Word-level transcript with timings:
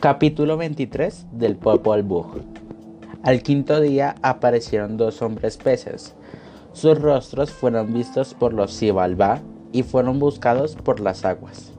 Capítulo 0.00 0.56
23 0.56 1.26
del 1.32 1.56
Popol 1.56 2.04
Vuh. 2.04 2.42
Al 3.24 3.42
quinto 3.42 3.80
día 3.80 4.14
aparecieron 4.22 4.96
dos 4.96 5.22
hombres 5.22 5.56
peces. 5.56 6.14
Sus 6.72 7.00
rostros 7.00 7.50
fueron 7.50 7.92
vistos 7.92 8.32
por 8.32 8.52
los 8.52 8.72
Sibalba 8.72 9.40
y 9.72 9.82
fueron 9.82 10.20
buscados 10.20 10.76
por 10.76 11.00
las 11.00 11.24
aguas. 11.24 11.72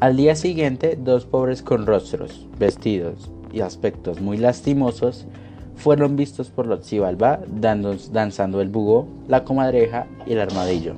Al 0.00 0.16
día 0.16 0.34
siguiente, 0.34 0.98
dos 1.00 1.24
pobres 1.24 1.62
con 1.62 1.86
rostros, 1.86 2.48
vestidos 2.58 3.30
y 3.52 3.60
aspectos 3.60 4.20
muy 4.20 4.36
lastimosos 4.36 5.28
fueron 5.76 6.16
vistos 6.16 6.50
por 6.50 6.66
los 6.66 6.84
Sibalba 6.84 7.38
danzando 7.46 8.60
el 8.60 8.70
búho, 8.70 9.06
la 9.28 9.44
comadreja 9.44 10.08
y 10.26 10.32
el 10.32 10.40
armadillo. 10.40 10.94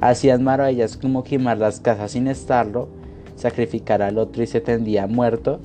Hacían 0.00 0.42
maravillas 0.42 0.96
como 0.96 1.22
quemar 1.22 1.58
las 1.58 1.78
casas 1.78 2.10
sin 2.10 2.26
estarlo 2.26 2.88
sacrificar 3.44 4.00
al 4.00 4.16
otro 4.16 4.42
y 4.42 4.46
se 4.46 4.62
tendía 4.62 5.06
muerto, 5.06 5.60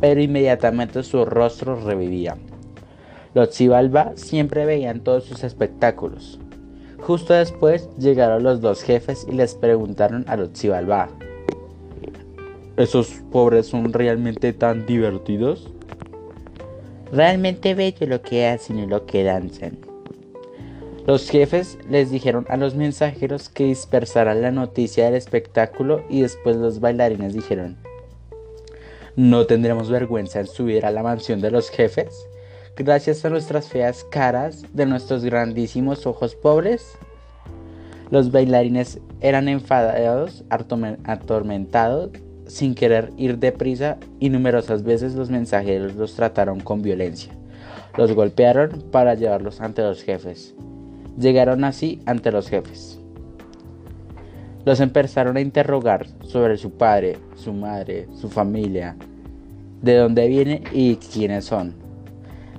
pero 0.00 0.20
inmediatamente 0.20 1.02
su 1.02 1.24
rostro 1.24 1.80
revivía. 1.82 2.36
Los 3.32 3.54
Xibalba 3.54 4.12
siempre 4.16 4.66
veían 4.66 5.00
todos 5.00 5.24
sus 5.24 5.42
espectáculos. 5.42 6.38
Justo 6.98 7.32
después 7.32 7.88
llegaron 7.96 8.42
los 8.42 8.60
dos 8.60 8.82
jefes 8.82 9.26
y 9.26 9.32
les 9.32 9.54
preguntaron 9.54 10.26
a 10.28 10.36
los 10.36 10.50
Xibalba, 10.52 11.08
¿esos 12.76 13.22
pobres 13.32 13.68
son 13.68 13.94
realmente 13.94 14.52
tan 14.52 14.84
divertidos? 14.84 15.72
Realmente 17.12 17.74
bello 17.74 18.06
lo 18.06 18.20
que 18.20 18.46
hacen 18.46 18.78
y 18.78 18.86
lo 18.86 19.06
que 19.06 19.24
danzan. 19.24 19.78
Los 21.04 21.28
jefes 21.28 21.78
les 21.90 22.12
dijeron 22.12 22.46
a 22.48 22.56
los 22.56 22.76
mensajeros 22.76 23.48
que 23.48 23.64
dispersaran 23.64 24.40
la 24.40 24.52
noticia 24.52 25.06
del 25.06 25.14
espectáculo 25.14 26.04
y 26.08 26.20
después 26.20 26.54
los 26.56 26.78
bailarines 26.78 27.34
dijeron, 27.34 27.76
¿no 29.16 29.46
tendremos 29.46 29.90
vergüenza 29.90 30.38
en 30.38 30.46
subir 30.46 30.86
a 30.86 30.92
la 30.92 31.02
mansión 31.02 31.40
de 31.40 31.50
los 31.50 31.70
jefes? 31.70 32.14
Gracias 32.76 33.24
a 33.24 33.30
nuestras 33.30 33.68
feas 33.68 34.04
caras 34.04 34.64
de 34.72 34.86
nuestros 34.86 35.24
grandísimos 35.24 36.06
ojos 36.06 36.36
pobres. 36.36 36.96
Los 38.12 38.30
bailarines 38.30 39.00
eran 39.20 39.48
enfadados, 39.48 40.44
atormentados, 40.48 42.10
sin 42.46 42.76
querer 42.76 43.10
ir 43.16 43.38
deprisa 43.38 43.98
y 44.20 44.30
numerosas 44.30 44.84
veces 44.84 45.14
los 45.14 45.30
mensajeros 45.30 45.96
los 45.96 46.14
trataron 46.14 46.60
con 46.60 46.80
violencia. 46.80 47.32
Los 47.96 48.12
golpearon 48.12 48.84
para 48.92 49.14
llevarlos 49.14 49.60
ante 49.60 49.82
los 49.82 50.02
jefes. 50.02 50.54
Llegaron 51.18 51.64
así 51.64 52.00
ante 52.06 52.32
los 52.32 52.48
jefes. 52.48 52.98
Los 54.64 54.80
empezaron 54.80 55.36
a 55.36 55.40
interrogar 55.40 56.06
sobre 56.24 56.56
su 56.56 56.70
padre, 56.70 57.18
su 57.34 57.52
madre, 57.52 58.08
su 58.14 58.30
familia, 58.30 58.96
de 59.82 59.96
dónde 59.96 60.26
viene 60.28 60.62
y 60.72 60.96
quiénes 60.96 61.44
son. 61.44 61.74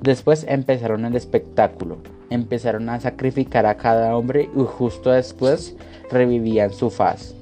Después 0.02 0.46
empezaron 0.48 1.06
el 1.06 1.16
espectáculo. 1.16 1.98
Empezaron 2.30 2.90
a 2.90 3.00
sacrificar 3.00 3.66
a 3.66 3.78
cada 3.78 4.16
hombre 4.16 4.50
y 4.56 4.64
justo 4.64 5.12
después 5.12 5.76
revivían 6.12 6.74
su 6.74 6.90
faz. 6.90 7.34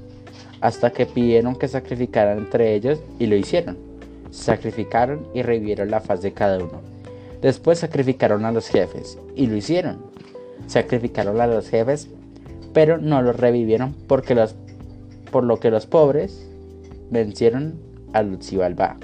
Hasta 0.60 0.92
que 0.92 1.06
pidieron 1.06 1.56
que 1.56 1.68
sacrificaran 1.68 2.38
entre 2.38 2.74
ellos 2.74 3.00
y 3.18 3.26
lo 3.26 3.36
hicieron. 3.36 3.76
Sacrificaron 4.30 5.26
y 5.34 5.42
revivieron 5.42 5.90
la 5.90 6.00
faz 6.00 6.22
de 6.22 6.32
cada 6.32 6.58
uno. 6.58 6.80
Después 7.42 7.80
sacrificaron 7.80 8.44
a 8.44 8.52
los 8.52 8.68
jefes 8.68 9.18
y 9.34 9.46
lo 9.46 9.56
hicieron 9.56 10.12
sacrificaron 10.66 11.40
a 11.40 11.46
los 11.46 11.68
jefes, 11.68 12.08
pero 12.72 12.98
no 12.98 13.22
los 13.22 13.36
revivieron 13.36 13.94
porque 14.06 14.34
los, 14.34 14.54
por 15.30 15.44
lo 15.44 15.58
que 15.58 15.70
los 15.70 15.86
pobres 15.86 16.48
vencieron 17.10 17.74
a 18.12 18.22
Lucibalba. 18.22 18.96